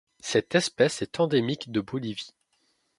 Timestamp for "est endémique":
1.03-1.71